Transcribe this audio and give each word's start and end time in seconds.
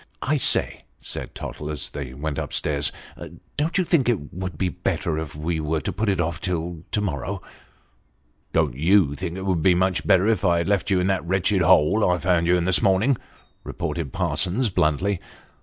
"I 0.33 0.37
say," 0.37 0.85
said 0.99 1.35
Tottle, 1.35 1.69
as 1.69 1.91
they 1.91 2.11
went 2.15 2.39
up 2.39 2.53
stairs," 2.53 2.91
don't 3.55 3.77
you 3.77 3.83
think 3.83 4.09
it 4.09 4.33
would 4.33 4.57
be 4.57 4.67
better 4.67 5.19
if 5.19 5.35
wo 5.35 5.79
put 5.79 6.09
it 6.09 6.19
off 6.19 6.41
till 6.41 6.71
till 6.71 6.83
to 6.93 7.01
morrow 7.01 7.35
'f 7.35 7.43
""Don't 8.53 8.73
you 8.73 9.13
think 9.13 9.37
it 9.37 9.45
would 9.45 9.57
have 9.57 9.61
been 9.61 9.77
much 9.77 10.07
better 10.07 10.25
if 10.25 10.43
I 10.43 10.57
had 10.57 10.67
left 10.67 10.89
you 10.89 10.99
in 10.99 11.05
that 11.05 11.23
wretched 11.23 11.61
hole 11.61 12.03
I 12.09 12.17
found 12.17 12.47
you 12.47 12.57
in 12.57 12.65
this 12.65 12.81
morning?" 12.81 13.15
retorted 13.63 14.11
Parsons 14.11 14.69
bluntly. 14.69 15.19